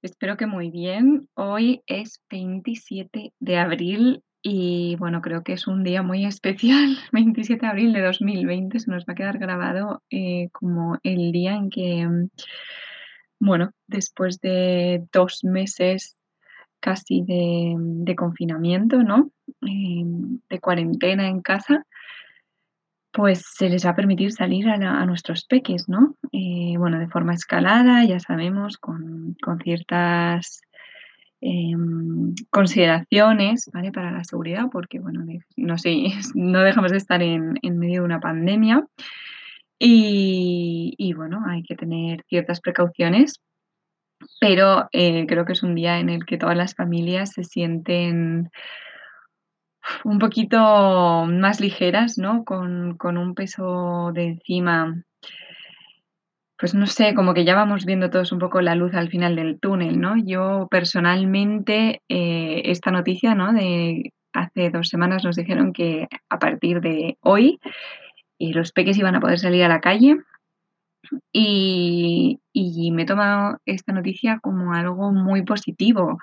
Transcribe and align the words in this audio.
Espero 0.00 0.36
que 0.36 0.46
muy 0.46 0.70
bien. 0.70 1.28
Hoy 1.34 1.82
es 1.88 2.22
27 2.30 3.32
de 3.40 3.56
abril 3.58 4.22
y 4.42 4.94
bueno, 4.96 5.20
creo 5.20 5.42
que 5.42 5.54
es 5.54 5.66
un 5.66 5.82
día 5.82 6.02
muy 6.02 6.24
especial. 6.24 6.96
27 7.12 7.66
de 7.66 7.66
abril 7.66 7.92
de 7.92 8.02
2020 8.02 8.78
se 8.78 8.90
nos 8.92 9.04
va 9.04 9.14
a 9.14 9.16
quedar 9.16 9.38
grabado 9.38 10.02
eh, 10.10 10.50
como 10.52 10.98
el 11.02 11.32
día 11.32 11.54
en 11.56 11.68
que, 11.68 12.06
mm, 12.06 12.28
bueno, 13.40 13.72
después 13.88 14.40
de 14.40 15.04
dos 15.12 15.42
meses 15.42 16.16
casi 16.78 17.22
de, 17.22 17.74
de 17.76 18.14
confinamiento, 18.14 19.02
¿no? 19.02 19.32
Em, 19.62 20.38
de 20.48 20.60
cuarentena 20.60 21.26
en 21.26 21.40
casa, 21.40 21.84
pues 23.18 23.42
se 23.52 23.68
les 23.68 23.84
va 23.84 23.90
a 23.90 23.96
permitir 23.96 24.30
salir 24.30 24.68
a, 24.68 25.04
nuestros 25.04 25.44
peques, 25.44 25.88
¿no? 25.88 26.14
Eh, 26.30 26.76
bueno, 26.78 27.00
de 27.00 27.08
forma 27.08 27.34
escalada, 27.34 28.04
ya 28.04 28.20
sabemos, 28.20 28.78
con, 28.78 29.36
ciertas 29.64 30.60
em, 31.40 32.32
consideraciones, 32.48 33.68
¿vale? 33.74 33.90
Para 33.90 34.12
la 34.12 34.22
seguridad, 34.22 34.66
porque, 34.70 35.00
bueno, 35.00 35.24
no 35.56 35.78
sé, 35.78 35.96
no 36.36 36.60
dejamos 36.60 36.92
de 36.92 36.98
estar 36.98 37.20
en, 37.20 37.58
medio 37.64 38.02
de 38.02 38.06
una 38.06 38.20
pandemia 38.20 38.86
y, 39.80 41.12
bueno, 41.16 41.42
hay 41.48 41.64
que 41.64 41.74
tener 41.74 42.22
ciertas 42.28 42.60
precauciones, 42.60 43.42
pero 44.40 44.88
eh, 44.92 45.26
creo 45.26 45.44
que 45.44 45.54
es 45.54 45.64
un 45.64 45.74
día 45.74 45.98
en 45.98 46.08
el 46.08 46.24
que 46.24 46.38
todas 46.38 46.56
las 46.56 46.76
familias 46.76 47.32
se 47.32 47.42
sienten 47.42 48.48
un 50.04 50.18
poquito 50.18 51.26
más 51.26 51.60
ligeras, 51.60 52.18
¿no? 52.18 52.44
Con, 52.44 52.98
un 53.00 53.34
peso 53.34 54.12
de 54.12 54.24
encima, 54.24 55.02
pues 56.58 56.74
no 56.74 56.86
sé, 56.86 57.14
como 57.14 57.34
que 57.34 57.44
ya 57.44 57.54
vamos 57.54 57.84
viendo 57.84 58.10
todos 58.10 58.32
un 58.32 58.38
poco 58.38 58.60
la 58.60 58.74
luz 58.74 58.94
al 58.94 59.08
final 59.08 59.36
del 59.36 59.60
túnel, 59.60 60.00
¿no? 60.00 60.16
Yo 60.16 60.68
personalmente, 60.70 62.02
eh, 62.08 62.62
esta 62.66 62.90
noticia, 62.90 63.34
¿no? 63.34 63.52
De 63.52 64.12
hace 64.32 64.70
dos 64.70 64.88
semanas 64.88 65.24
nos 65.24 65.36
dijeron 65.36 65.72
que 65.72 66.08
a 66.28 66.38
partir 66.38 66.80
de 66.80 67.16
hoy 67.20 67.60
eh, 68.38 68.52
los 68.52 68.72
peques 68.72 68.98
iban 68.98 69.14
a 69.16 69.20
poder 69.20 69.38
salir 69.38 69.64
a 69.64 69.68
la 69.68 69.80
calle 69.80 70.18
y, 71.32 72.40
y 72.52 72.90
me 72.92 73.02
he 73.02 73.06
tomado 73.06 73.58
esta 73.64 73.92
noticia 73.92 74.38
como 74.40 74.74
algo 74.74 75.12
muy 75.12 75.42
positivo 75.42 76.18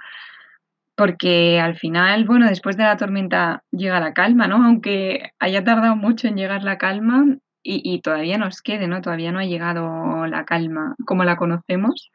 porque 0.96 1.60
al 1.60 1.78
final, 1.78 2.26
bueno, 2.26 2.48
después 2.48 2.78
de 2.78 2.84
la 2.84 2.98
tormenta 2.98 3.64
llega 3.72 4.00
la 4.00 4.14
calma, 4.14 4.48
¿no? 4.48 4.64
Aunque 4.64 5.32
haya 5.40 5.64
tardado 5.64 5.96
mucho 5.96 6.28
en 6.28 6.38
llegar 6.38 6.64
la 6.64 6.78
calma 6.78 7.26
y, 7.68 8.00
todavía 8.02 8.38
nos 8.38 8.62
quede, 8.62 8.88
¿no? 8.88 9.02
Todavía 9.02 9.32
no 9.32 9.40
ha 9.40 9.46
llegado 9.46 10.28
la 10.28 10.46
calma 10.46 10.96
como 11.06 11.24
la 11.24 11.36
conocemos, 11.36 12.12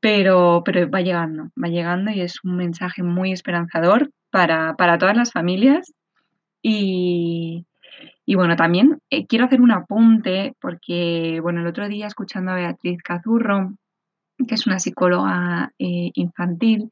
pero, 0.00 0.62
pero 0.64 0.90
va 0.90 1.02
llegando, 1.02 1.50
va 1.62 1.68
llegando 1.68 2.10
y 2.10 2.22
es 2.22 2.42
un 2.42 2.56
mensaje 2.56 3.02
muy 3.02 3.32
esperanzador 3.32 4.10
para, 4.30 4.74
todas 4.98 5.16
las 5.16 5.30
familias. 5.32 5.92
Y, 6.62 7.66
bueno, 8.34 8.56
también 8.56 8.98
eh, 9.10 9.26
quiero 9.26 9.44
hacer 9.44 9.60
un 9.60 9.72
apunte 9.72 10.54
porque, 10.60 11.38
bueno, 11.42 11.60
el 11.60 11.66
otro 11.66 11.88
día 11.88 12.06
escuchando 12.06 12.52
a 12.52 12.56
Beatriz 12.56 13.02
Cazurro, 13.02 13.74
que 14.48 14.54
es 14.54 14.66
una 14.66 14.78
psicóloga 14.78 15.72
eh, 15.78 16.10
infantil, 16.14 16.90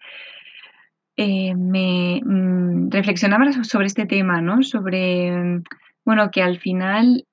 eh, 1.16 1.54
me 1.54 2.20
mm, 2.24 2.90
reflexionaba 2.90 3.50
sobre 3.64 3.86
este 3.86 4.06
tema, 4.06 4.40
¿no? 4.40 4.62
Sobre, 4.62 5.62
bueno, 6.04 6.30
que 6.30 6.42
al 6.42 6.58
final 6.58 7.26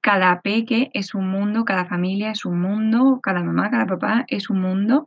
cada 0.00 0.40
peque 0.42 0.90
es 0.94 1.14
un 1.14 1.28
mundo, 1.28 1.64
cada 1.64 1.86
familia 1.86 2.30
es 2.30 2.44
un 2.44 2.60
mundo, 2.60 3.20
cada 3.22 3.42
mamá, 3.42 3.70
cada 3.70 3.86
papá 3.86 4.24
es 4.28 4.50
un 4.50 4.60
mundo 4.60 5.06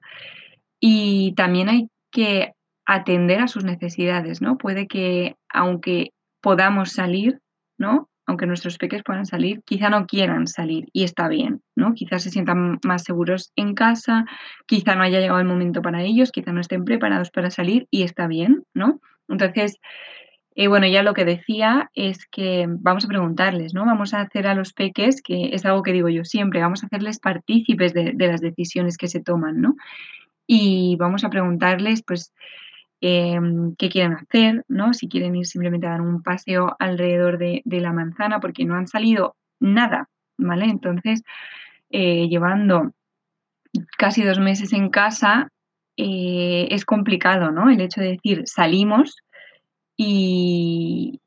y 0.79 1.33
también 1.35 1.69
hay 1.69 1.89
que 2.11 2.53
atender 2.85 3.41
a 3.41 3.47
sus 3.47 3.63
necesidades, 3.63 4.41
¿no? 4.41 4.57
Puede 4.57 4.87
que 4.87 5.35
aunque 5.49 6.11
podamos 6.41 6.91
salir, 6.91 7.41
¿no? 7.77 8.09
aunque 8.27 8.45
nuestros 8.45 8.77
peques 8.77 9.03
puedan 9.03 9.25
salir, 9.25 9.61
quizá 9.65 9.89
no 9.89 10.05
quieran 10.05 10.47
salir 10.47 10.89
y 10.91 11.03
está 11.03 11.29
bien, 11.29 11.61
Quizás 11.93 12.23
se 12.23 12.29
sientan 12.29 12.79
más 12.85 13.03
seguros 13.03 13.51
en 13.55 13.73
casa, 13.73 14.25
quizá 14.65 14.95
no 14.95 15.03
haya 15.03 15.19
llegado 15.19 15.39
el 15.39 15.47
momento 15.47 15.81
para 15.81 16.03
ellos, 16.03 16.31
quizá 16.31 16.51
no 16.51 16.61
estén 16.61 16.85
preparados 16.85 17.31
para 17.31 17.51
salir 17.51 17.87
y 17.91 18.03
está 18.03 18.27
bien, 18.27 18.63
¿no? 18.73 18.99
Entonces, 19.27 19.77
eh, 20.55 20.67
bueno, 20.67 20.87
ya 20.87 21.03
lo 21.03 21.13
que 21.13 21.25
decía 21.25 21.89
es 21.93 22.25
que 22.27 22.65
vamos 22.67 23.05
a 23.05 23.07
preguntarles, 23.09 23.73
¿no? 23.73 23.85
Vamos 23.85 24.13
a 24.13 24.21
hacer 24.21 24.47
a 24.47 24.55
los 24.55 24.73
peques, 24.73 25.21
que 25.21 25.49
es 25.53 25.65
algo 25.65 25.83
que 25.83 25.93
digo 25.93 26.09
yo 26.09 26.23
siempre, 26.23 26.61
vamos 26.61 26.83
a 26.83 26.87
hacerles 26.87 27.19
partícipes 27.19 27.93
de, 27.93 28.13
de 28.15 28.27
las 28.27 28.41
decisiones 28.41 28.97
que 28.97 29.07
se 29.07 29.21
toman, 29.21 29.61
¿no? 29.61 29.75
Y 30.47 30.95
vamos 30.97 31.23
a 31.23 31.29
preguntarles, 31.29 32.03
pues, 32.03 32.33
Em, 32.99 33.75
qué 33.75 33.89
quieren 33.89 34.13
hacer, 34.13 34.65
¿no? 34.67 34.93
Si 34.93 35.07
quieren 35.07 35.35
ir 35.35 35.45
simplemente 35.45 35.85
a 35.85 35.91
dar 35.91 36.01
un 36.01 36.23
paseo 36.23 36.75
alrededor 36.79 37.37
de, 37.37 37.61
la 37.65 37.93
manzana 37.93 38.39
porque 38.39 38.65
no 38.65 38.75
han 38.75 38.87
salido 38.87 39.35
nada, 39.59 40.09
¿vale? 40.37 40.65
Entonces, 40.65 41.21
eh, 41.89 42.27
llevando 42.27 42.91
casi 43.97 44.23
dos 44.23 44.39
meses 44.39 44.73
en 44.73 44.89
casa, 44.89 45.49
eh, 45.97 46.67
es 46.71 46.85
complicado, 46.85 47.51
¿no? 47.51 47.69
El 47.69 47.81
hecho 47.81 48.01
de 48.01 48.11
decir 48.11 48.43
salimos 48.45 49.17
y, 49.95 51.19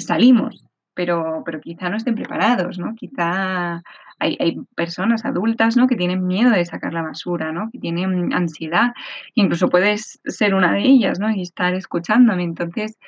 salimos, 0.00 0.64
pero, 0.94 1.42
pero 1.44 1.60
quizá 1.60 1.88
no 1.88 1.96
estén 1.96 2.14
preparados, 2.14 2.78
¿no? 2.78 2.94
Quizá 2.94 3.82
hay, 4.18 4.56
personas 4.76 5.24
adultas, 5.24 5.76
¿no? 5.76 5.86
Que 5.86 5.96
tienen 5.96 6.26
miedo 6.26 6.50
de 6.50 6.64
sacar 6.64 6.92
la 6.92 7.02
basura, 7.02 7.52
¿no? 7.52 7.70
Que 7.70 7.78
tienen 7.78 8.32
ansiedad. 8.32 8.92
Incluso 9.34 9.68
puedes 9.68 10.20
ser 10.24 10.54
una 10.54 10.72
de 10.72 10.82
ellas, 10.82 11.18
¿no? 11.18 11.30
Y 11.30 11.42
estar 11.42 11.74
escuchándome. 11.74 12.44
Entonces, 12.44 12.98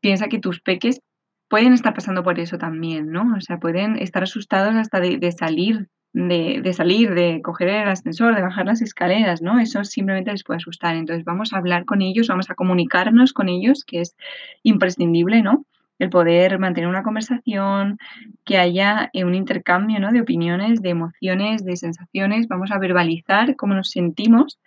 piensa 0.00 0.28
que 0.28 0.38
tus 0.38 0.60
peques 0.60 1.00
pueden 1.48 1.72
estar 1.72 1.94
pasando 1.94 2.22
por 2.22 2.38
eso 2.38 2.58
también, 2.58 3.10
¿no? 3.10 3.34
O 3.36 3.40
sea, 3.40 3.58
pueden 3.58 3.96
estar 3.96 4.22
asustados 4.22 4.74
hasta 4.74 5.00
de, 5.00 5.32
salir, 5.32 5.88
de, 6.12 6.60
de, 6.62 6.72
salir, 6.72 7.14
de 7.14 7.40
coger 7.42 7.68
el 7.68 7.88
ascensor, 7.88 8.34
de 8.34 8.42
bajar 8.42 8.66
las 8.66 8.82
escaleras, 8.82 9.42
¿no? 9.42 9.58
Eso 9.58 9.84
simplemente 9.84 10.30
les 10.30 10.44
puede 10.44 10.58
asustar. 10.58 10.96
Entonces, 10.96 11.24
vamos 11.24 11.52
a 11.52 11.58
hablar 11.58 11.84
con 11.84 12.02
ellos, 12.02 12.28
vamos 12.28 12.50
a 12.50 12.54
comunicarnos 12.54 13.32
con 13.32 13.48
ellos, 13.48 13.84
que 13.84 14.00
es 14.00 14.16
imprescindible, 14.62 15.42
¿no? 15.42 15.66
el 16.02 16.10
poder 16.10 16.58
mantener 16.58 16.88
una 16.88 17.04
conversación, 17.04 17.98
que 18.44 18.58
haya 18.58 19.08
eh, 19.12 19.24
un 19.24 19.36
intercambio 19.36 20.00
¿no? 20.00 20.10
de 20.10 20.20
opiniones, 20.20 20.82
de 20.82 20.90
emociones, 20.90 21.64
de 21.64 21.76
sensaciones, 21.76 22.48
vamos 22.48 22.72
a 22.72 22.78
verbalizar 22.78 23.54
cómo 23.54 23.74
nos 23.74 23.90
sentimos 23.90 24.58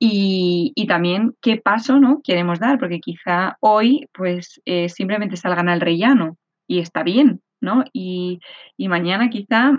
y, 0.00 0.74
también 0.88 1.34
qué 1.40 1.58
paso 1.58 2.00
¿no? 2.00 2.22
queremos 2.24 2.58
dar, 2.58 2.78
porque 2.78 2.98
quizá 2.98 3.56
hoy 3.60 4.08
pues 4.12 4.60
eh, 4.64 4.88
simplemente 4.88 5.36
salgan 5.36 5.68
al 5.68 5.80
rellano 5.80 6.36
y 6.66 6.80
está 6.80 7.02
bien, 7.04 7.40
¿no? 7.60 7.84
Y, 7.92 8.40
mañana 8.78 9.30
quizá 9.30 9.72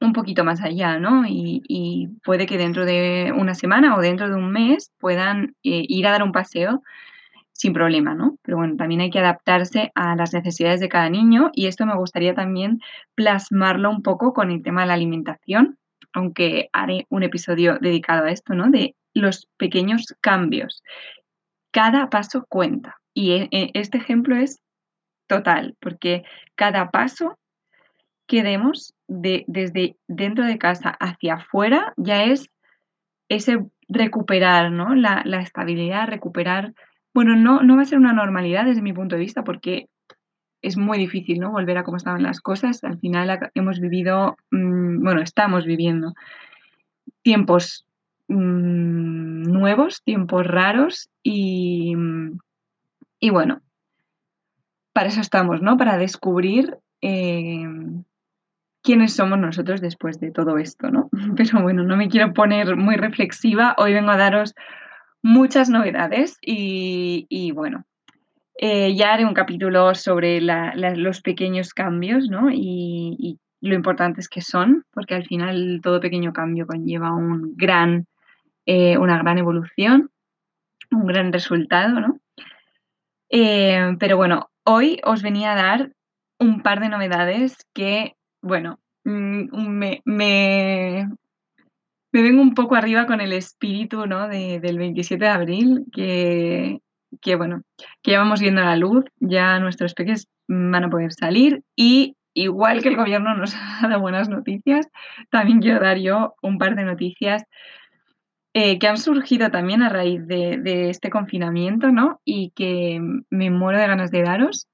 un 0.00 0.12
poquito 0.12 0.44
más 0.44 0.62
allá, 0.62 0.98
¿no? 0.98 1.24
Y, 1.26 2.08
puede 2.24 2.46
que 2.46 2.58
dentro 2.58 2.84
de 2.84 3.32
una 3.36 3.54
semana 3.54 3.96
o 3.96 4.00
dentro 4.00 4.28
de 4.28 4.34
un 4.34 4.50
mes 4.50 4.92
puedan 4.98 5.54
eh, 5.62 5.84
ir 5.88 6.06
a 6.06 6.12
dar 6.12 6.22
un 6.22 6.32
paseo 6.32 6.82
sin 7.52 7.72
problema, 7.72 8.14
¿no? 8.14 8.38
Pero 8.42 8.56
bueno, 8.56 8.76
también 8.76 9.02
hay 9.02 9.10
que 9.10 9.18
adaptarse 9.18 9.92
a 9.94 10.16
las 10.16 10.32
necesidades 10.32 10.80
de 10.80 10.88
cada 10.88 11.10
niño 11.10 11.50
y 11.52 11.66
esto 11.66 11.84
me 11.84 11.94
gustaría 11.94 12.34
también 12.34 12.80
plasmarlo 13.14 13.90
un 13.90 14.02
poco 14.02 14.32
con 14.32 14.50
el 14.50 14.62
tema 14.62 14.82
de 14.82 14.86
la 14.88 14.94
alimentación, 14.94 15.78
aunque 16.14 16.70
haré 16.72 17.06
un 17.10 17.22
episodio 17.22 17.78
dedicado 17.78 18.24
a 18.24 18.30
esto, 18.30 18.54
¿no? 18.54 18.70
De 18.70 18.96
los 19.12 19.46
pequeños 19.58 20.14
cambios. 20.22 20.82
Cada 21.70 22.08
paso 22.08 22.46
cuenta. 22.48 22.96
Y 23.12 23.32
e, 23.32 23.48
e, 23.50 23.70
este 23.74 23.98
ejemplo 23.98 24.36
es 24.36 24.60
total, 25.26 25.76
porque 25.80 26.24
cada 26.54 26.90
paso 26.90 27.38
que 28.26 28.42
demos 28.42 28.94
de, 29.10 29.44
desde 29.48 29.96
dentro 30.06 30.46
de 30.46 30.56
casa 30.56 30.90
hacia 31.00 31.34
afuera 31.34 31.92
ya 31.96 32.24
es 32.24 32.48
ese 33.28 33.66
recuperar 33.88 34.70
¿no? 34.70 34.94
la, 34.94 35.22
la 35.24 35.40
estabilidad, 35.40 36.08
recuperar 36.08 36.72
bueno, 37.12 37.36
no, 37.36 37.62
no 37.62 37.76
va 37.76 37.82
a 37.82 37.86
ser 37.86 37.98
una 37.98 38.12
normalidad 38.12 38.64
desde 38.64 38.82
mi 38.82 38.92
punto 38.92 39.16
de 39.16 39.22
vista 39.22 39.42
porque 39.42 39.88
es 40.62 40.76
muy 40.76 40.98
difícil, 40.98 41.40
¿no? 41.40 41.50
Volver 41.50 41.78
a 41.78 41.84
cómo 41.84 41.96
estaban 41.96 42.22
las 42.22 42.40
cosas. 42.40 42.84
Al 42.84 42.98
final 42.98 43.50
hemos 43.54 43.80
vivido, 43.80 44.36
mm, 44.50 45.02
bueno, 45.02 45.20
estamos 45.20 45.64
viviendo 45.64 46.14
tiempos 47.22 47.86
mm, 48.28 49.42
nuevos, 49.42 50.02
tiempos 50.04 50.46
raros 50.46 51.10
y, 51.22 51.94
y, 53.18 53.30
bueno, 53.30 53.60
para 54.92 55.08
eso 55.08 55.20
estamos, 55.20 55.62
¿no? 55.62 55.76
Para 55.76 55.96
descubrir 55.96 56.78
eh, 57.00 57.64
quiénes 58.82 59.14
somos 59.14 59.38
nosotros 59.38 59.80
después 59.80 60.20
de 60.20 60.30
todo 60.30 60.58
esto, 60.58 60.90
¿no? 60.90 61.08
Pero 61.36 61.62
bueno, 61.62 61.84
no 61.84 61.96
me 61.96 62.08
quiero 62.08 62.32
poner 62.32 62.76
muy 62.76 62.96
reflexiva. 62.96 63.74
Hoy 63.78 63.94
vengo 63.94 64.10
a 64.10 64.16
daros 64.16 64.54
muchas 65.22 65.68
novedades 65.68 66.38
y, 66.40 67.52
bueno, 67.52 67.84
eh, 68.58 68.94
ya 68.94 69.12
haré 69.12 69.24
un 69.24 69.34
capítulo 69.34 69.94
sobre 69.94 70.40
los 70.40 71.20
pequeños 71.20 71.74
cambios 71.74 72.28
¿no? 72.28 72.50
y, 72.50 73.38
lo 73.62 73.74
importantes 73.74 74.30
que 74.30 74.40
son, 74.40 74.86
porque 74.90 75.14
al 75.14 75.26
final 75.26 75.80
todo 75.82 76.00
pequeño 76.00 76.32
cambio 76.32 76.66
conlleva 76.66 77.12
un 77.12 77.56
gran, 77.56 78.06
eh, 78.64 78.96
una 78.96 79.18
gran 79.18 79.36
evolución, 79.36 80.10
un 80.90 81.06
gran 81.06 81.30
resultado, 81.30 82.00
¿no? 82.00 82.18
Eh, 83.28 83.96
pero 83.98 84.16
bueno, 84.16 84.50
hoy 84.64 84.98
os 85.04 85.22
venía 85.22 85.52
a 85.52 85.56
dar 85.56 85.92
un 86.38 86.62
par 86.62 86.80
de 86.80 86.88
novedades 86.88 87.66
que, 87.74 88.16
bueno, 88.42 88.80
mm, 89.04 89.68
me, 89.68 90.02
me 92.12 92.22
vengo 92.22 92.42
un 92.42 92.54
poco 92.54 92.74
arriba 92.74 93.06
con 93.06 93.20
el 93.20 93.32
espíritu, 93.32 94.06
¿no? 94.06 94.28
del 94.28 94.78
27 94.78 95.24
de 95.24 95.30
abril, 95.30 95.84
que, 95.92 96.80
que, 97.20 97.36
bueno, 97.36 97.62
que 98.02 98.12
ya 98.12 98.18
vamos 98.18 98.40
viendo 98.40 98.62
la 98.62 98.76
luz, 98.76 99.04
ya 99.20 99.58
nuestros 99.60 99.94
peques 99.94 100.28
van 100.48 100.84
a 100.84 100.90
poder 100.90 101.12
salir 101.12 101.62
y 101.76 102.16
igual 102.34 102.82
que 102.82 102.88
el 102.88 102.96
gobierno 102.96 103.34
nos 103.34 103.54
ha 103.54 103.88
dado 103.88 104.00
buenas 104.00 104.28
noticias, 104.28 104.88
también 105.30 105.60
quiero 105.60 105.80
dar 105.80 105.98
yo 105.98 106.34
un 106.42 106.58
par 106.58 106.76
de 106.76 106.84
noticias 106.84 107.44
eh, 108.52 108.80
que 108.80 108.88
han 108.88 108.98
surgido 108.98 109.50
también 109.50 109.82
a 109.82 109.88
raíz 109.88 110.26
de, 110.26 110.90
este 110.90 111.08
confinamiento, 111.08 111.92
¿no? 111.92 112.20
Y 112.24 112.50
que 112.56 113.00
me 113.30 113.50
muero 113.50 113.78
de 113.78 113.86
ganas 113.86 114.10
de 114.10 114.22
daros. 114.22 114.66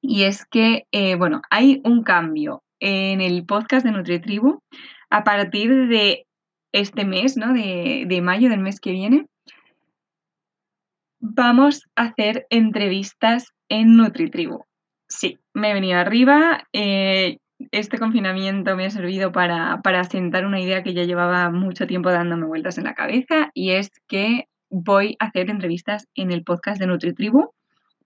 Y 0.00 0.22
es 0.22 0.44
que, 0.44 0.84
eh, 0.92 1.16
bueno, 1.16 1.42
hay 1.50 1.80
un 1.84 2.04
cambio 2.04 2.62
en 2.80 3.20
el 3.20 3.44
podcast 3.46 3.84
de 3.84 3.92
NutriTribu 3.92 4.62
a 5.10 5.24
partir 5.24 5.88
de 5.88 6.26
este 6.72 7.04
mes, 7.04 7.36
¿no? 7.36 7.52
De, 7.52 8.20
mayo 8.22 8.48
del 8.48 8.60
mes 8.60 8.80
que 8.80 8.92
viene, 8.92 9.26
vamos 11.20 11.88
a 11.96 12.04
hacer 12.04 12.46
entrevistas 12.50 13.52
en 13.68 13.96
NutriTribu. 13.96 14.64
Sí, 15.08 15.38
me 15.54 15.70
he 15.70 15.74
venido 15.74 15.98
arriba. 15.98 16.64
Eh, 16.72 17.38
este 17.72 17.98
confinamiento 17.98 18.76
me 18.76 18.86
ha 18.86 18.90
servido 18.90 19.32
para, 19.32 19.80
para 19.82 20.04
sentar 20.04 20.46
una 20.46 20.60
idea 20.60 20.82
que 20.82 20.94
ya 20.94 21.04
llevaba 21.04 21.50
mucho 21.50 21.86
tiempo 21.86 22.10
dándome 22.10 22.46
vueltas 22.46 22.78
en 22.78 22.84
la 22.84 22.94
cabeza 22.94 23.50
y 23.52 23.70
es 23.72 23.90
que 24.08 24.46
voy 24.70 25.16
a 25.18 25.26
hacer 25.26 25.50
entrevistas 25.50 26.06
en 26.14 26.30
el 26.30 26.44
podcast 26.44 26.80
de 26.80 26.86
NutriTribu. 26.86 27.52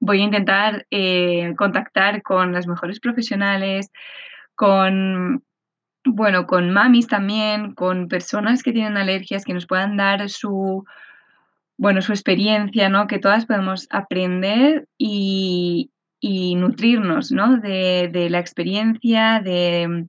Voy 0.00 0.20
a 0.20 0.24
intentar 0.24 0.86
eh, 0.90 1.54
contactar 1.56 2.22
con 2.22 2.52
las 2.52 2.66
mejores 2.66 3.00
profesionales, 3.00 3.90
con 4.54 5.42
bueno, 6.04 6.46
con 6.46 6.70
mamis 6.70 7.08
también, 7.08 7.74
con 7.74 8.08
personas 8.08 8.62
que 8.62 8.72
tienen 8.72 8.96
alergias, 8.96 9.44
que 9.44 9.54
nos 9.54 9.66
puedan 9.66 9.96
dar 9.96 10.28
su, 10.28 10.84
bueno, 11.78 12.02
su 12.02 12.12
experiencia, 12.12 12.88
¿no? 12.88 13.06
Que 13.06 13.18
todas 13.18 13.46
podemos 13.46 13.86
aprender 13.90 14.86
y, 14.98 15.90
nutrirnos, 16.22 17.32
¿no? 17.32 17.58
De, 17.58 18.28
la 18.30 18.38
experiencia, 18.38 19.40
de, 19.42 20.06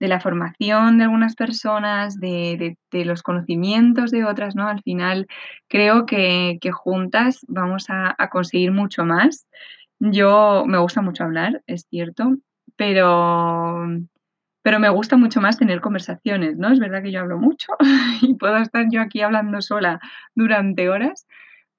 la 0.00 0.20
formación 0.20 0.98
de 0.98 1.04
algunas 1.04 1.34
personas, 1.36 2.18
de, 2.20 2.76
los 2.92 3.22
conocimientos 3.22 4.10
de 4.10 4.24
otras, 4.24 4.54
¿no? 4.54 4.68
Al 4.68 4.82
final 4.82 5.26
creo 5.68 6.06
que, 6.06 6.58
juntas 6.72 7.44
vamos 7.48 7.90
a, 7.90 8.14
a 8.18 8.28
conseguir 8.30 8.72
mucho 8.72 9.04
más. 9.04 9.46
Yo 10.00 10.64
me 10.66 10.78
gusta 10.78 11.02
mucho 11.02 11.24
hablar, 11.24 11.62
es 11.66 11.86
cierto, 11.88 12.36
pero 12.82 13.86
pero 14.62 14.80
me 14.80 14.88
gusta 14.88 15.16
mucho 15.16 15.40
más 15.40 15.56
tener 15.56 15.80
conversaciones, 15.80 16.56
¿no? 16.56 16.72
Es 16.72 16.80
verdad 16.80 17.02
que 17.02 17.12
yo 17.12 17.20
hablo 17.20 17.38
mucho 17.38 17.72
y 18.22 18.34
puedo 18.34 18.56
estar 18.56 18.86
yo 18.90 19.00
aquí 19.00 19.20
hablando 19.20 19.60
sola 19.62 20.00
durante 20.34 20.88
horas, 20.88 21.26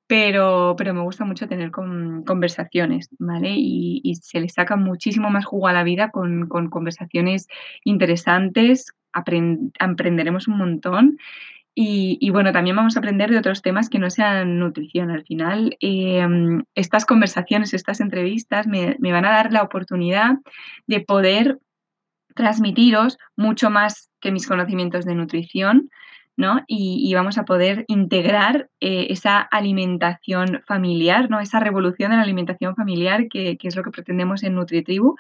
pero, 0.08 0.76
pero 0.78 0.94
me 0.94 1.02
gusta 1.02 1.26
mucho 1.26 1.48
tener 1.48 1.72
conversaciones, 1.72 3.10
¿vale? 3.20 3.54
Y, 3.56 4.16
se 4.22 4.40
le 4.40 4.48
saca 4.48 4.76
muchísimo 4.78 5.30
más 5.30 5.46
jugo 5.46 5.68
a 5.68 5.74
la 5.74 5.84
vida 5.84 6.10
con, 6.12 6.48
conversaciones 6.48 7.48
interesantes, 7.84 8.94
aprenderemos 9.14 10.48
un 10.48 10.58
montón. 10.58 11.18
Y, 11.76 12.30
bueno, 12.30 12.52
también 12.52 12.76
vamos 12.76 12.96
a 12.96 13.00
aprender 13.00 13.32
de 13.32 13.40
otros 13.40 13.64
temas 13.64 13.90
que 13.90 13.98
no 13.98 14.12
sean 14.12 14.60
nutrición. 14.60 15.10
Al 15.10 15.24
final, 15.24 15.76
em, 15.80 16.64
estas 16.76 17.06
conversaciones, 17.06 17.74
estas 17.74 18.00
entrevistas 18.00 18.68
me, 18.68 18.96
van 19.00 19.26
a 19.26 19.32
dar 19.32 19.52
la 19.52 19.64
oportunidad 19.64 20.36
de 20.86 21.00
poder 21.02 21.60
transmitiros 22.36 23.18
mucho 23.36 23.72
más 23.72 24.10
que 24.20 24.32
mis 24.32 24.48
conocimientos 24.48 25.06
de 25.06 25.16
nutrición, 25.16 25.90
¿no? 26.38 26.62
Y, 26.68 27.12
vamos 27.16 27.40
a 27.40 27.46
poder 27.46 27.86
integrar 27.88 28.70
eh, 28.80 29.08
esa 29.10 29.40
alimentación 29.42 30.62
familiar, 30.68 31.30
¿no? 31.30 31.40
Esa 31.40 31.60
revolución 31.60 32.12
de 32.12 32.18
la 32.18 32.24
alimentación 32.24 32.76
familiar 32.76 33.28
que, 33.30 33.58
es 33.60 33.76
lo 33.76 33.84
que 33.84 33.92
pretendemos 33.92 34.44
en 34.44 34.56
NutriTribu, 34.56 35.16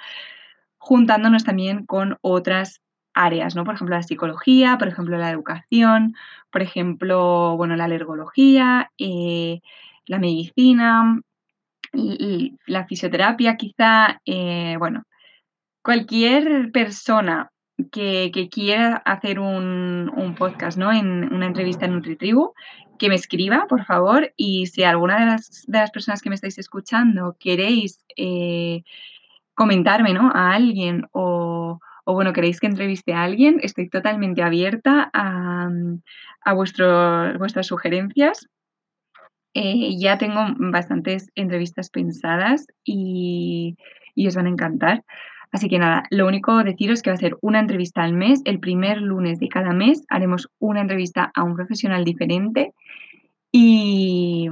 juntándonos 0.78 1.44
también 1.44 1.86
con 1.86 2.18
otras 2.22 2.82
áreas, 3.14 3.56
¿no? 3.56 3.64
Por 3.64 3.76
ejemplo, 3.76 3.96
la 3.96 4.04
psicología, 4.04 4.78
por 4.78 4.88
ejemplo, 4.88 5.18
la 5.18 5.30
educación, 5.32 6.16
por 6.52 6.62
ejemplo, 6.62 7.56
bueno, 7.58 7.76
la 7.76 7.86
alergología, 7.86 8.92
eh, 8.98 9.62
la 10.06 10.20
medicina, 10.20 11.22
la 11.94 12.86
fisioterapia 12.88 13.56
quizá, 13.56 14.22
eh, 14.26 14.76
bueno, 14.80 15.04
cualquier 15.82 16.72
persona 16.72 17.52
que, 17.92 18.50
quiera 18.52 18.98
hacer 19.06 19.40
un, 19.40 20.36
podcast, 20.38 20.78
¿no? 20.78 20.92
En 20.92 21.34
una 21.34 21.48
entrevista 21.48 21.86
en 21.86 21.94
NutriTribu, 21.94 22.54
que 22.98 23.10
me 23.10 23.16
escriba, 23.16 23.66
por 23.68 23.86
favor, 23.86 24.34
y 24.38 24.68
si 24.68 24.84
alguna 24.84 25.20
de 25.20 25.26
las, 25.26 25.66
de 25.68 25.80
las 25.80 25.92
personas 25.92 26.22
que 26.22 26.30
me 26.30 26.36
estáis 26.36 26.58
escuchando 26.58 27.36
queréis 27.40 28.04
eh, 28.16 28.84
comentarme, 29.56 30.14
¿no? 30.14 30.32
A 30.34 30.54
alguien 30.54 31.08
o, 31.12 31.80
bueno, 32.06 32.34
queréis 32.34 32.60
que 32.60 32.68
entreviste 32.68 33.14
a 33.14 33.24
alguien, 33.24 33.60
estoy 33.62 33.90
totalmente 33.90 34.44
abierta 34.44 35.10
a, 35.14 35.70
vuestras 36.54 37.68
sugerencias. 37.68 38.50
Eh, 39.54 39.98
ya 39.98 40.18
tengo 40.18 40.42
bastantes 40.58 41.30
entrevistas 41.36 41.90
pensadas 41.90 42.66
y, 42.84 43.78
y 44.16 44.28
os 44.28 44.36
van 44.36 44.48
a 44.48 44.50
encantar. 44.50 45.04
Así 45.54 45.70
que 45.70 45.78
nada, 45.78 46.04
lo 46.10 46.26
único 46.28 46.64
deciros 46.64 47.04
que 47.04 47.12
va 47.12 47.14
a 47.14 47.20
ser 47.20 47.38
una 47.42 47.60
entrevista 47.60 48.04
al 48.04 48.14
mes. 48.14 48.42
El 48.44 48.60
primer 48.60 49.00
lunes 49.00 49.40
de 49.40 49.50
cada 49.50 49.72
mes 49.72 50.04
haremos 50.10 50.50
una 50.60 50.82
entrevista 50.82 51.32
a 51.36 51.44
un 51.44 51.56
profesional 51.56 52.04
diferente. 52.04 52.74
Y, 53.52 54.50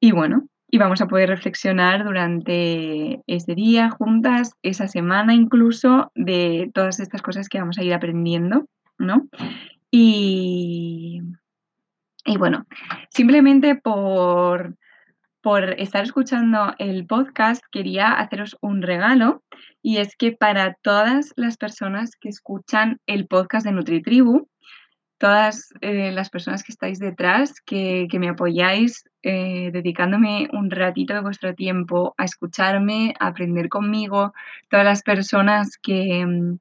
y 0.00 0.12
bueno, 0.12 0.46
y 0.70 0.78
vamos 0.78 1.00
a 1.00 1.06
poder 1.06 1.30
reflexionar 1.30 2.04
durante 2.04 3.22
ese 3.26 3.54
día 3.54 3.90
juntas, 3.90 4.52
esa 4.62 4.86
semana 4.86 5.34
incluso, 5.34 6.12
de 6.14 6.70
todas 6.74 7.00
estas 7.00 7.22
cosas 7.22 7.48
que 7.48 7.58
vamos 7.58 7.78
a 7.78 7.82
ir 7.82 7.94
aprendiendo, 7.94 8.66
¿no? 8.98 9.28
Y, 9.90 11.22
y 12.26 12.36
bueno, 12.36 12.66
simplemente 13.10 13.74
por 13.76 14.76
por 15.40 15.80
estar 15.80 16.04
escuchando 16.04 16.74
el 16.78 17.06
podcast, 17.06 17.64
quería 17.70 18.12
haceros 18.12 18.56
un 18.60 18.82
regalo 18.82 19.42
y 19.80 19.98
es 19.98 20.16
que 20.16 20.32
para 20.32 20.74
todas 20.82 21.32
las 21.36 21.56
personas 21.56 22.16
que 22.20 22.28
escuchan 22.28 23.00
el 23.06 23.26
podcast 23.26 23.64
de 23.64 23.72
NutriTribu, 23.72 24.48
todas 25.18 25.72
eh, 25.80 26.12
las 26.12 26.30
personas 26.30 26.62
que 26.62 26.72
estáis 26.72 26.98
detrás, 27.00 27.60
que, 27.60 28.08
me 28.14 28.28
apoyáis, 28.28 29.04
eh, 29.22 29.70
dedicándome 29.72 30.48
un 30.52 30.70
ratito 30.70 31.14
de 31.14 31.20
vuestro 31.20 31.54
tiempo 31.54 32.14
a 32.16 32.24
escucharme, 32.24 33.14
a 33.18 33.28
aprender 33.28 33.68
conmigo, 33.68 34.32
todas 34.70 34.86
las 34.86 35.02
personas 35.02 35.76
que, 35.78 36.24
mm, 36.24 36.58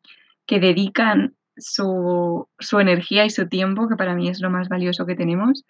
que 0.48 0.60
dedican 0.60 1.36
su, 1.56 2.48
su, 2.60 2.80
energía 2.80 3.26
y 3.26 3.30
su 3.30 3.48
tiempo, 3.48 3.88
que 3.88 3.96
para 3.96 4.16
mí 4.16 4.30
es 4.30 4.42
lo 4.42 4.50
más 4.50 4.70
valioso 4.70 5.06
que 5.06 5.16
tenemos, 5.16 5.66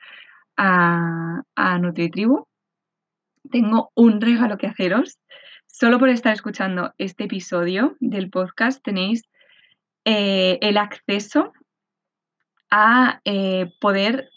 a, 0.57 1.41
a 1.55 1.79
NutriTribu. 1.79 2.47
Tengo 3.51 3.91
un 3.95 4.21
regalo 4.21 4.57
que 4.57 4.67
haceros. 4.67 5.19
Solo 5.65 5.99
por 5.99 6.09
estar 6.09 6.33
escuchando 6.33 6.93
este 6.97 7.25
episodio 7.25 7.95
del 7.99 8.29
podcast 8.29 8.83
tenéis 8.83 9.23
eh, 10.05 10.57
el 10.61 10.77
acceso 10.77 11.53
a 12.69 13.21
eh, 13.25 13.71
poder 13.79 14.29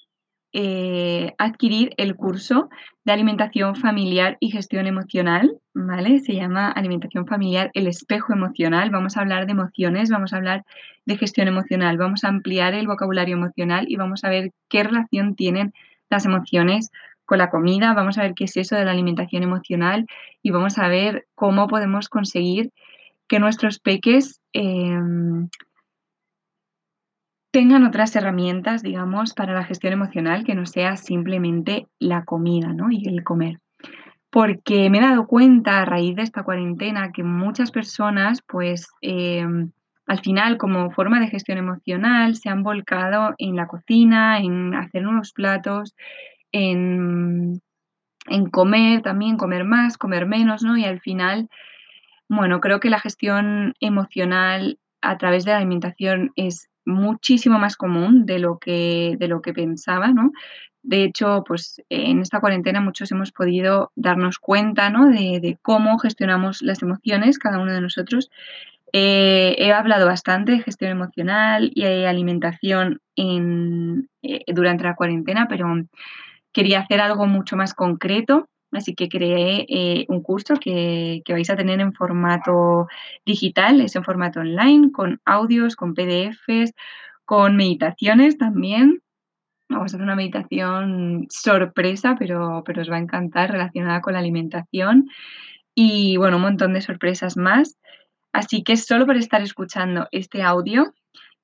eh, 0.53 1.33
adquirir 1.39 1.95
el 1.97 2.17
curso 2.17 2.71
de 3.05 3.13
alimentación 3.13 3.77
familiar 3.77 4.37
y 4.41 4.51
gestión 4.51 4.87
emocional, 4.87 5.61
¿vale? 5.75 6.19
Se 6.19 6.35
llama 6.35 6.73
alimentación 6.73 7.27
familiar, 7.27 7.71
el 7.73 7.87
espejo 7.87 8.33
emocional. 8.33 8.91
Vamos 8.91 9.17
a 9.17 9.21
hablar 9.21 9.47
de 9.47 9.53
emociones, 9.53 10.11
vamos 10.11 10.33
a 10.33 10.39
hablar 10.39 10.65
de 11.07 11.17
gestión 11.17 11.47
emocional, 11.47 11.99
vamos 11.99 12.25
a 12.25 12.29
ampliar 12.29 12.75
el 12.75 12.89
vocabulario 12.89 13.37
emocional 13.37 13.87
y 13.89 13.95
vamos 13.95 14.25
a 14.25 14.29
ver 14.29 14.51
qué 14.69 14.83
relación 14.83 15.37
tienen 15.37 15.73
las 16.09 16.25
emociones 16.25 16.91
con 17.25 17.39
la 17.39 17.49
comida, 17.49 17.95
vamos 17.95 18.19
a 18.19 18.23
ver 18.23 18.35
qué 18.35 18.45
es 18.45 18.57
eso 18.57 18.75
de 18.75 18.85
la 18.85 18.91
alimentación 18.91 19.45
emocional 19.45 20.07
y 20.43 20.51
vamos 20.51 20.79
a 20.79 20.89
ver 20.89 21.29
cómo 21.37 21.69
podemos 21.69 22.09
conseguir 22.09 22.73
que 23.29 23.39
nuestros 23.39 23.79
peques 23.79 24.41
em, 24.53 25.49
tengan 27.51 27.85
otras 27.85 28.15
herramientas, 28.15 28.83
digamos, 28.83 29.35
para 29.35 29.55
la 29.55 29.65
gestión 29.65 29.93
emocional 29.93 30.45
que 30.45 30.55
no 30.55 30.67
sea 30.67 30.97
simplemente 30.97 31.89
la 31.99 32.25
comida 32.25 32.73
¿no? 32.73 32.91
y 32.91 33.07
el 33.09 33.25
comer. 33.25 33.59
Porque 34.31 34.89
me 34.91 34.99
he 34.99 35.01
dado 35.01 35.27
cuenta 35.27 35.83
a 35.83 35.85
raíz 35.85 36.15
de 36.15 36.23
esta 36.23 36.45
cuarentena 36.45 37.11
que 37.13 37.25
muchas 37.25 37.73
personas, 37.73 38.43
pues, 38.47 38.89
em, 39.01 39.73
al 40.07 40.21
final, 40.21 40.57
como 40.57 40.91
forma 40.93 41.19
de 41.19 41.29
gestión 41.29 41.59
emocional, 41.59 42.37
se 42.37 42.49
han 42.49 42.63
volcado 42.63 43.35
en 43.39 43.57
la 43.57 43.67
cocina, 43.67 44.39
en 44.39 44.75
hacer 44.75 45.03
nuevos 45.03 45.33
platos, 45.33 45.95
en, 46.53 47.61
en 48.29 48.51
comer 48.51 49.03
también, 49.03 49.37
comer 49.37 49.65
más, 49.65 49.99
comer 49.99 50.27
menos, 50.27 50.63
¿no? 50.63 50.77
Y 50.77 50.85
al 50.85 51.01
final, 51.01 51.49
bueno, 52.29 52.61
creo 52.61 52.81
que 52.81 52.91
la 52.91 53.01
gestión 53.01 53.75
emocional 53.81 54.79
a 55.01 55.19
través 55.19 55.45
de 55.45 55.53
la 55.53 55.59
alimentación 55.59 56.33
es 56.37 56.69
muchísimo 56.91 57.59
más 57.59 57.77
común 57.77 58.27
de 58.27 58.39
lo 58.39 58.59
que, 58.59 59.17
de 59.19 59.29
lo 59.29 59.41
que 59.41 59.53
pensaba, 59.53 60.09
¿no? 60.09 60.33
De 60.83 61.05
hecho, 61.05 61.45
pues 61.47 61.83
en 61.91 62.21
esta 62.21 62.41
cuarentena 62.41 62.81
muchos 62.81 63.13
hemos 63.13 63.33
podido 63.33 63.93
darnos 63.97 64.39
cuenta 64.39 64.91
¿no? 64.91 65.09
de, 65.09 65.59
cómo 65.63 65.99
gestionamos 65.99 66.63
las 66.63 66.83
emociones, 66.83 67.39
cada 67.39 67.59
uno 67.59 67.73
de 67.73 67.83
nosotros. 67.83 68.31
Eh, 68.93 69.57
he 69.59 69.73
hablado 69.73 70.07
bastante 70.07 70.53
de 70.53 70.63
gestión 70.63 70.91
emocional 70.91 71.71
y 71.75 71.85
alimentación 71.85 73.01
en, 73.15 74.09
eh, 74.23 74.43
durante 74.49 74.85
la 74.85 74.97
cuarentena, 74.97 75.47
pero 75.49 75.67
quería 76.53 76.81
hacer 76.81 77.01
algo 77.01 77.27
mucho 77.27 77.57
más 77.57 77.75
concreto 77.75 78.49
Así 78.73 78.95
que 78.95 79.09
creé 79.09 79.67
eh, 79.69 80.07
un 80.09 80.23
curso 80.23 80.55
que, 80.55 81.23
vais 81.29 81.51
a 81.51 81.57
tener 81.57 81.81
en 81.81 81.93
formato 81.93 82.87
digital, 83.27 83.81
es 83.81 83.97
en 83.97 84.05
formato 84.05 84.41
online, 84.41 84.93
con 84.93 85.21
audios, 85.25 85.75
con 85.75 85.95
PDFs, 85.95 86.73
con 87.25 87.57
meditaciones 87.57 88.39
también. 88.39 89.03
Vamos 89.69 89.93
a 89.93 89.97
hacer 89.97 90.03
una 90.03 90.17
meditación 90.17 91.27
sorpresa, 91.31 92.17
pero, 92.19 92.63
pero 92.65 92.83
os 92.83 92.91
va 92.91 92.97
a 92.97 93.01
encantar 93.01 93.51
relacionada 93.51 94.01
con 94.01 94.13
la 94.13 94.19
alimentación. 94.21 95.09
Y 95.75 96.17
bueno, 96.17 96.37
un 96.37 96.43
montón 96.43 96.73
de 96.73 96.81
sorpresas 96.81 97.37
más. 97.37 97.79
Así 98.33 98.63
que 98.63 98.77
solo 98.77 99.07
por 99.07 99.17
estar 99.17 99.43
escuchando 99.43 100.09
este 100.13 100.43
audio, 100.43 100.95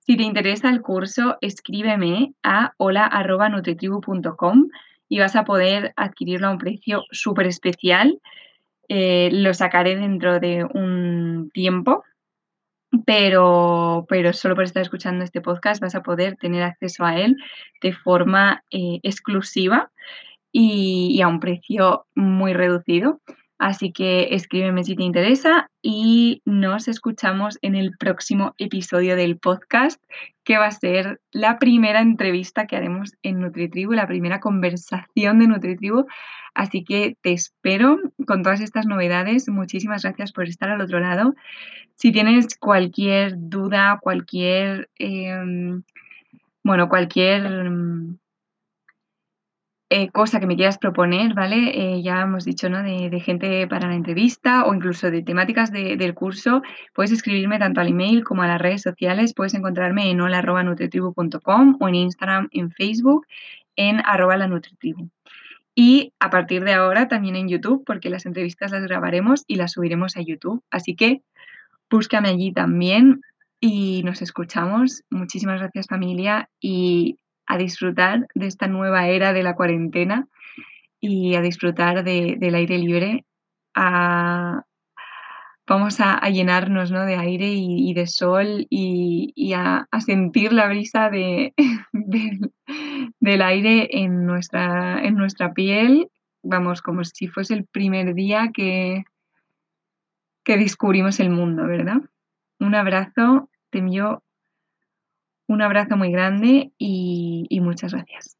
si 0.06 0.16
te 0.16 0.22
interesa 0.22 0.70
el 0.70 0.82
curso, 0.82 1.36
escríbeme 1.40 2.34
a 2.44 2.72
hola.nutritribu.com 2.76 4.68
y 5.08 5.18
vas 5.18 5.36
a 5.36 5.44
poder 5.44 5.92
adquirirlo 5.96 6.48
a 6.48 6.52
un 6.52 6.58
precio 6.58 7.04
súper 7.10 7.46
especial. 7.46 8.20
Eh, 8.88 9.30
lo 9.32 9.52
sacaré 9.54 9.96
dentro 9.96 10.40
de 10.40 10.64
un 10.64 11.50
tiempo, 11.52 12.04
pero, 13.04 14.06
pero 14.08 14.32
solo 14.32 14.54
por 14.54 14.64
estar 14.64 14.82
escuchando 14.82 15.24
este 15.24 15.40
podcast 15.40 15.80
vas 15.80 15.94
a 15.94 16.02
poder 16.02 16.36
tener 16.36 16.62
acceso 16.62 17.04
a 17.04 17.18
él 17.18 17.36
de 17.82 17.92
forma 17.92 18.62
eh, 18.70 19.00
exclusiva 19.02 19.90
y, 20.52 21.20
a 21.20 21.28
un 21.28 21.40
precio 21.40 22.06
muy 22.14 22.54
reducido. 22.54 23.20
Así 23.58 23.90
que 23.90 24.34
escríbeme 24.34 24.84
si 24.84 24.96
te 24.96 25.02
interesa 25.02 25.70
y 25.80 26.42
nos 26.44 26.88
escuchamos 26.88 27.58
en 27.62 27.74
el 27.74 27.96
próximo 27.96 28.54
episodio 28.58 29.16
del 29.16 29.38
podcast, 29.38 30.02
que 30.44 30.58
va 30.58 30.66
a 30.66 30.72
ser 30.72 31.20
la 31.32 31.58
primera 31.58 32.02
entrevista 32.02 32.66
que 32.66 32.76
haremos 32.76 33.14
en 33.22 33.40
NutriTribu, 33.40 33.92
la 33.92 34.06
primera 34.06 34.40
conversación 34.40 35.38
de 35.38 35.48
NutriTribu. 35.48 36.06
Así 36.54 36.84
que 36.84 37.16
te 37.22 37.32
espero 37.32 37.98
con 38.26 38.42
todas 38.42 38.60
estas 38.60 38.86
novedades. 38.86 39.48
Muchísimas 39.48 40.02
gracias 40.02 40.32
por 40.32 40.48
estar 40.48 40.68
al 40.68 40.82
otro 40.82 41.00
lado. 41.00 41.34
Si 41.94 42.12
tienes 42.12 42.58
cualquier 42.58 43.34
duda, 43.36 43.98
cualquier, 44.02 44.90
em, 44.98 45.82
bueno, 46.62 46.90
cualquier 46.90 47.42
eh, 49.88 50.10
cosa 50.10 50.40
que 50.40 50.46
me 50.46 50.56
quieras 50.56 50.78
proponer, 50.78 51.34
¿vale? 51.34 51.70
Eh, 51.96 52.02
ya 52.02 52.22
hemos 52.22 52.44
dicho, 52.44 52.68
¿no? 52.68 52.82
De, 52.82 53.20
gente 53.20 53.68
para 53.68 53.88
la 53.88 53.94
entrevista 53.94 54.64
o 54.64 54.74
incluso 54.74 55.10
de 55.12 55.22
temáticas 55.22 55.70
del 55.70 56.14
curso, 56.14 56.62
puedes 56.92 57.12
escribirme 57.12 57.58
tanto 57.60 57.80
al 57.80 57.88
email 57.88 58.24
como 58.24 58.42
a 58.42 58.48
las 58.48 58.60
redes 58.60 58.82
sociales. 58.82 59.32
Puedes 59.32 59.54
encontrarme 59.54 60.10
en 60.10 60.20
hola.nutritribu.com 60.20 61.76
o 61.80 61.88
en 61.88 61.94
Instagram, 61.94 62.48
en 62.50 62.72
Facebook, 62.72 63.26
en 63.76 64.00
arroba 64.04 64.36
la 64.36 64.48
nutritribu. 64.48 65.08
Y 65.76 66.14
a 66.18 66.30
partir 66.30 66.64
de 66.64 66.72
ahora 66.72 67.06
también 67.06 67.36
en 67.36 67.48
YouTube, 67.48 67.84
porque 67.84 68.10
las 68.10 68.26
entrevistas 68.26 68.72
las 68.72 68.82
grabaremos 68.82 69.44
y 69.46 69.56
las 69.56 69.72
subiremos 69.72 70.16
a 70.16 70.22
YouTube. 70.22 70.64
Así 70.70 70.96
que 70.96 71.22
búscame 71.88 72.30
allí 72.30 72.52
también 72.52 73.20
y 73.60 74.02
nos 74.02 74.20
escuchamos. 74.20 75.04
Muchísimas 75.10 75.60
gracias 75.60 75.86
familia 75.86 76.48
y 76.60 77.18
a 77.46 77.58
disfrutar 77.58 78.26
de 78.34 78.46
esta 78.46 78.66
nueva 78.66 79.08
era 79.08 79.32
de 79.32 79.42
la 79.42 79.54
cuarentena 79.54 80.28
y 81.00 81.34
a 81.34 81.42
disfrutar 81.42 82.04
del 82.04 82.54
aire 82.54 82.78
libre. 82.78 83.24
vamos 85.68 86.00
a, 86.00 86.28
llenarnos 86.30 86.90
¿no? 86.90 87.04
de 87.04 87.16
aire 87.16 87.52
y, 87.52 87.92
de 87.94 88.06
sol 88.06 88.66
y, 88.70 89.52
a, 89.54 89.86
sentir 90.04 90.52
la 90.52 90.68
brisa 90.68 91.10
de, 91.10 91.54
del 93.20 93.42
aire 93.42 93.88
en 93.90 94.26
nuestra, 94.26 95.02
en 95.04 95.14
nuestra 95.16 95.52
piel. 95.52 96.08
Vamos, 96.42 96.82
como 96.82 97.04
si 97.04 97.28
fuese 97.28 97.54
el 97.54 97.66
primer 97.66 98.14
día 98.14 98.50
que, 98.54 99.04
que 100.44 100.56
descubrimos 100.56 101.18
el 101.18 101.30
mundo, 101.30 101.66
¿verdad? 101.66 102.02
Un 102.60 102.74
abrazo, 102.74 103.50
te 103.70 103.78
envío 103.78 104.22
un 105.48 105.62
abrazo 105.62 105.96
muy 105.96 106.10
grande 106.10 106.72
y, 106.78 107.46
muchas 107.60 107.92
gracias. 107.92 108.35